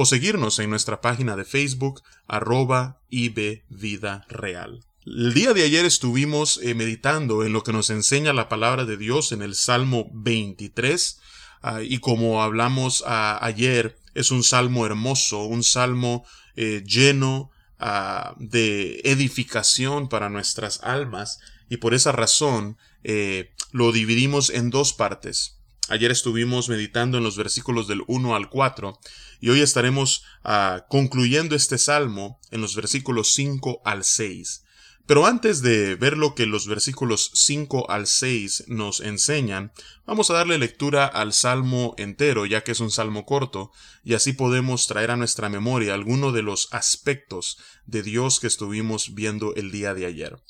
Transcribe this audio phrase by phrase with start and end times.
[0.00, 4.82] o seguirnos en nuestra página de Facebook arroba Vida Real.
[5.04, 8.96] El día de ayer estuvimos eh, meditando en lo que nos enseña la palabra de
[8.96, 11.20] Dios en el Salmo 23
[11.60, 16.24] ah, y como hablamos ah, ayer es un salmo hermoso, un salmo
[16.56, 24.48] eh, lleno ah, de edificación para nuestras almas y por esa razón eh, lo dividimos
[24.48, 25.59] en dos partes.
[25.90, 28.96] Ayer estuvimos meditando en los versículos del 1 al 4
[29.40, 34.62] y hoy estaremos ah, concluyendo este salmo en los versículos 5 al 6.
[35.06, 39.72] Pero antes de ver lo que los versículos 5 al 6 nos enseñan,
[40.06, 43.72] vamos a darle lectura al salmo entero, ya que es un salmo corto,
[44.04, 49.16] y así podemos traer a nuestra memoria algunos de los aspectos de Dios que estuvimos
[49.16, 50.40] viendo el día de ayer.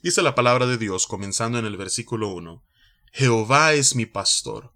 [0.00, 2.62] Dice la palabra de Dios comenzando en el versículo 1.
[3.12, 4.75] Jehová es mi pastor,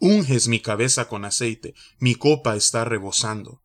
[0.00, 3.62] Unges mi cabeza con aceite, mi copa está rebosando.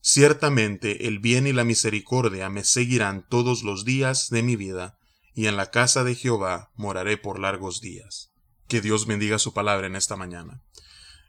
[0.00, 4.98] Ciertamente el bien y la misericordia me seguirán todos los días de mi vida,
[5.32, 8.32] y en la casa de Jehová moraré por largos días.
[8.66, 10.60] Que Dios bendiga su palabra en esta mañana.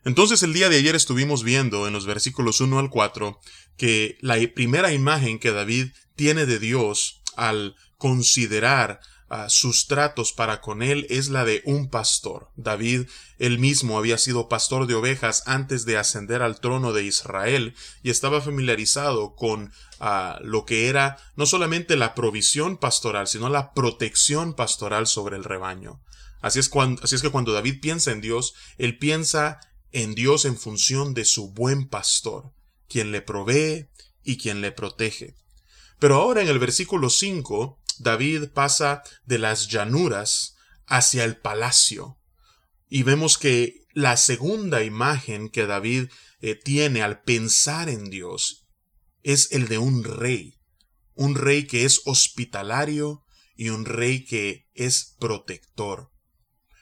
[0.04, 3.40] Entonces el día de ayer estuvimos viendo en los versículos 1 al 4
[3.78, 9.02] que la primera imagen que David tiene de Dios al considerar
[9.50, 12.50] sus tratos para con él es la de un pastor.
[12.56, 13.08] David
[13.40, 18.10] él mismo había sido pastor de ovejas antes de ascender al trono de Israel y
[18.10, 19.72] estaba familiarizado con
[20.42, 26.02] lo que era no solamente la provisión pastoral, sino la protección pastoral sobre el rebaño.
[26.42, 29.60] Así es, cuando, así es que cuando David piensa en Dios, él piensa
[29.92, 32.52] en Dios en función de su buen pastor,
[32.88, 33.90] quien le provee
[34.24, 35.36] y quien le protege.
[36.00, 42.18] Pero ahora en el versículo 5 David pasa de las llanuras hacia el palacio.
[42.90, 46.10] Y vemos que la segunda imagen que David
[46.40, 48.68] eh, tiene al pensar en Dios
[49.24, 50.60] es el de un rey,
[51.16, 53.26] un rey que es hospitalario
[53.56, 56.12] y un rey que es protector.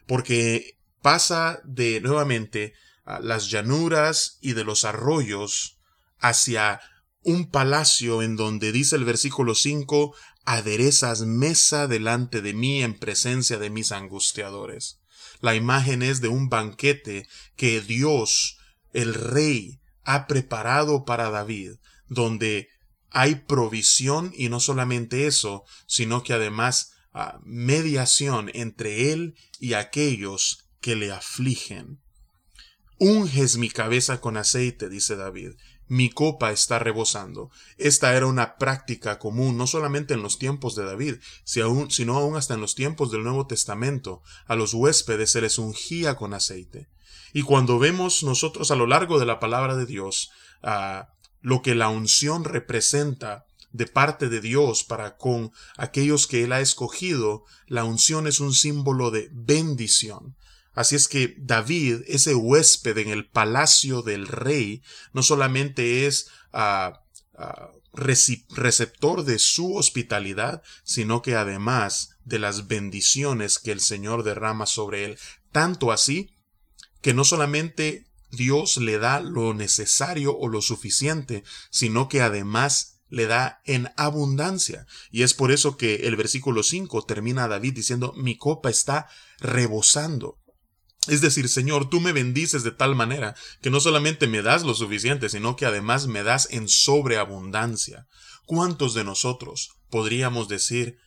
[0.08, 2.74] Porque pasa de nuevamente
[3.06, 5.80] a las llanuras y de los arroyos
[6.20, 6.82] hacia
[7.26, 10.16] un palacio en donde dice el versículo 5,
[10.46, 15.02] aderezas mesa delante de mí en presencia de mis angustiadores.
[15.42, 18.60] La imagen es de un banquete que Dios,
[18.94, 21.72] el Rey, ha preparado para David,
[22.08, 22.70] donde
[23.10, 30.68] hay provisión y no solamente eso, sino que además ah, mediación entre él y aquellos
[30.80, 32.02] que le afligen.
[33.00, 35.54] Unges mi cabeza con aceite, dice David,
[35.88, 37.52] mi copa está rebosando.
[37.78, 42.54] Esta era una práctica común no solamente en los tiempos de David, sino aún hasta
[42.54, 44.22] en los tiempos del Nuevo Testamento.
[44.48, 46.90] A los huéspedes se les ungía con aceite.
[47.34, 50.32] Y cuando vemos nosotros a lo largo de la palabra de Dios
[50.64, 51.10] ah,
[51.42, 56.62] lo que la unción representa de parte de Dios para con aquellos que Él ha
[56.62, 60.38] escogido, la unción es un símbolo de bendición.
[60.76, 67.02] Así es que David, ese huésped en el palacio del rey, no solamente es ah,
[67.38, 74.66] ah, receptor de su hospitalidad, sino que además de las bendiciones que el Señor derrama
[74.66, 75.18] sobre él,
[75.52, 76.36] tanto así
[77.02, 83.28] que no solamente Dios le da lo necesario o lo suficiente, sino que además le
[83.28, 84.88] da en abundancia.
[85.12, 89.08] Y es por eso que el versículo 5 termina David diciendo, mi copa está
[89.40, 90.40] rebosando.
[91.08, 94.74] Es decir, Señor, tú me bendices de tal manera que no solamente me das lo
[94.74, 98.08] suficiente, sino que además me das en sobreabundancia.
[98.46, 100.98] ¿Cuántos de nosotros podríamos decir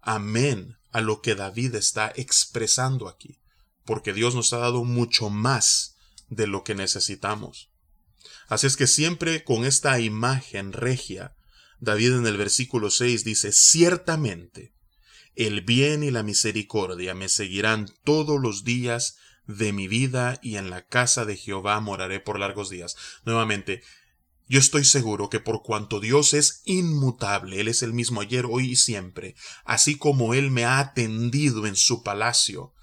[0.00, 3.40] amén a lo que David está expresando aquí?
[3.84, 5.96] Porque Dios nos ha dado mucho más
[6.28, 7.70] de lo que necesitamos.
[8.48, 11.34] Así es que siempre con esta imagen regia,
[11.80, 14.74] David en el versículo 6 dice, ciertamente,
[15.34, 20.70] el bien y la misericordia me seguirán todos los días de mi vida y en
[20.70, 22.96] la casa de Jehová moraré por largos días.
[23.24, 23.82] Nuevamente,
[24.50, 28.72] yo estoy seguro que por cuanto Dios es inmutable, Él es el mismo ayer, hoy
[28.72, 32.74] y siempre, así como Él me ha atendido en su palacio,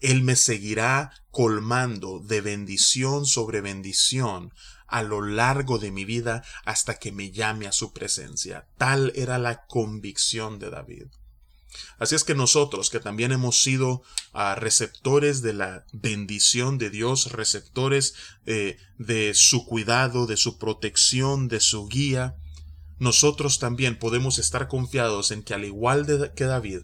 [0.00, 4.52] Él me seguirá colmando de bendición sobre bendición
[4.86, 8.68] a lo largo de mi vida hasta que me llame a su presencia.
[8.76, 11.06] Tal era la convicción de David.
[11.98, 17.32] Así es que nosotros, que también hemos sido ah, receptores de la bendición de Dios,
[17.32, 18.14] receptores
[18.46, 22.36] eh, de su cuidado, de su protección, de su guía,
[22.98, 26.82] nosotros también podemos estar confiados en que al igual que David,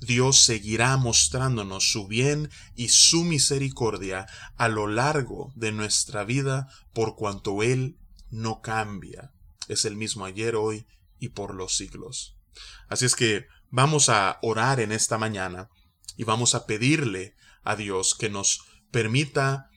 [0.00, 4.26] Dios seguirá mostrándonos su bien y su misericordia
[4.56, 7.98] a lo largo de nuestra vida por cuanto Él
[8.30, 9.32] no cambia.
[9.66, 10.86] Es el mismo ayer, hoy
[11.18, 12.36] y por los siglos.
[12.88, 15.68] Así es que Vamos a orar en esta mañana
[16.16, 19.68] y vamos a pedirle a Dios que nos permita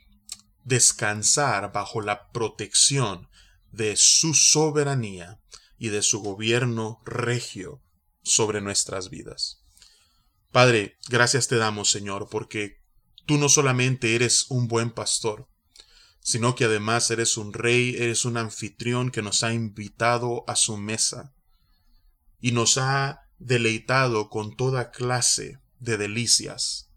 [0.64, 3.30] descansar bajo la protección
[3.72, 5.42] de su soberanía
[5.78, 7.82] y de su gobierno regio
[8.22, 9.62] sobre nuestras vidas.
[10.52, 12.78] Padre, gracias te damos, Señor, porque
[13.26, 15.48] tú no solamente eres un buen pastor,
[16.22, 20.78] sino que además eres un rey, eres un anfitrión que nos ha invitado a su
[20.78, 21.34] mesa
[22.40, 26.90] y nos ha deleitado con toda clase de delicias.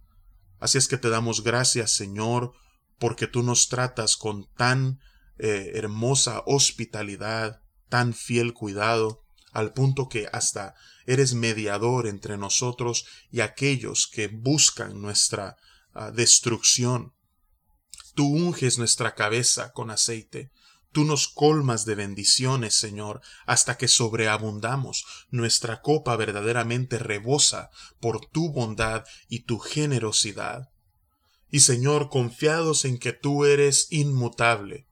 [0.61, 2.53] Así es que te damos gracias, Señor,
[2.99, 5.01] porque tú nos tratas con tan
[5.39, 10.75] eh, hermosa hospitalidad, tan fiel cuidado, al punto que hasta
[11.07, 15.57] eres mediador entre nosotros y aquellos que buscan nuestra
[15.93, 17.15] ah, destrucción.
[18.15, 20.51] Tú unges nuestra cabeza con aceite,
[20.95, 25.05] Tú nos colmas de bendiciones, Señor, hasta que sobreabundamos.
[25.29, 30.71] Nuestra copa verdaderamente rebosa por tu bondad y tu generosidad.
[31.51, 34.87] Y Señor, confiados en que tú eres inmutable,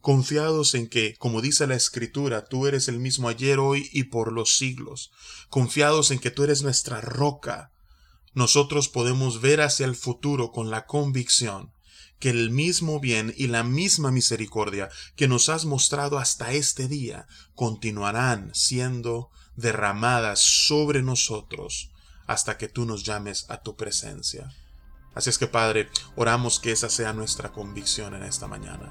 [0.00, 4.32] confiados en que, como dice la Escritura, tú eres el mismo ayer, hoy y por
[4.32, 5.12] los siglos,
[5.50, 7.70] confiados en que tú eres nuestra roca,
[8.32, 11.73] nosotros podemos ver hacia el futuro con la convicción
[12.24, 17.26] que el mismo bien y la misma misericordia que nos has mostrado hasta este día
[17.54, 21.90] continuarán siendo derramadas sobre nosotros
[22.26, 24.50] hasta que tú nos llames a tu presencia.
[25.14, 28.90] Así es que Padre, oramos que esa sea nuestra convicción en esta mañana.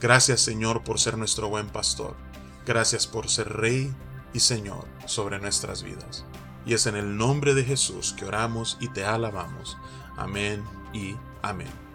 [0.00, 2.16] Gracias Señor por ser nuestro buen pastor.
[2.64, 3.94] Gracias por ser Rey
[4.32, 6.24] y Señor sobre nuestras vidas.
[6.64, 9.76] Y es en el nombre de Jesús que oramos y te alabamos.
[10.16, 11.89] Amén y amén.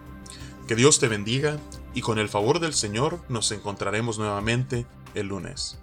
[0.66, 1.58] Que Dios te bendiga
[1.94, 4.84] y con el favor del Señor nos encontraremos nuevamente
[5.14, 5.78] el lunes.